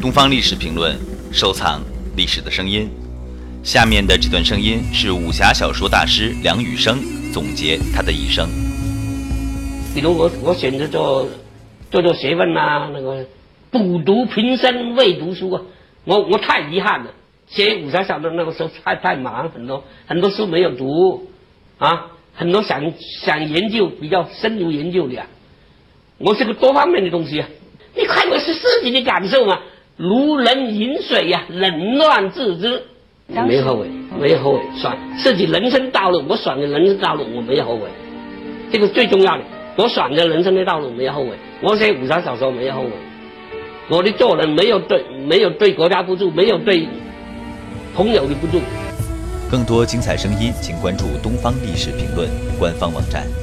[0.00, 0.96] 东方历史评论，
[1.32, 1.80] 收藏
[2.16, 2.90] 历史的声音。
[3.62, 6.98] 下面的这段声音是武侠小说大师梁羽生
[7.32, 8.48] 总结他的一生。
[9.94, 11.28] 比如我我选择做
[11.90, 13.24] 做做学问啊，那个
[13.70, 15.62] 补读平生未读书啊，
[16.04, 17.10] 我我太遗憾了。
[17.46, 21.28] 写武侠小说那个时候太太忙，很多很多书没有读
[21.78, 22.92] 啊，很多想
[23.24, 25.26] 想研究比较深入研究的啊。
[26.18, 27.48] 我是个多方面的东西啊，
[27.94, 29.60] 你看我是自己的感受嘛，
[29.96, 32.82] 如人饮水呀，冷暖自知。
[33.28, 33.86] 没后悔，
[34.20, 37.82] 没后悔，选自己人生道路，我选的人生道路我没有后悔，
[38.70, 39.42] 这个最重要的。
[39.76, 41.30] 我选择人生的道路没有后悔，
[41.62, 42.90] 我写武侠小说没有后悔，
[43.88, 46.86] 我的做人没有对没有对国家不住，没有对
[47.94, 48.60] 朋友的不住。
[49.50, 53.41] 更多精彩声音，请关注东方历史评论官方网站。